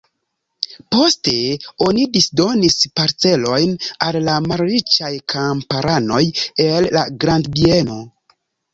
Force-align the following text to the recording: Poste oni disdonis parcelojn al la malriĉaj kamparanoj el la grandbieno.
Poste 0.95 1.33
oni 1.87 2.05
disdonis 2.15 2.79
parcelojn 3.01 3.77
al 4.09 4.19
la 4.31 4.41
malriĉaj 4.49 5.15
kamparanoj 5.37 6.27
el 6.69 6.93
la 7.01 7.09
grandbieno. 7.25 8.05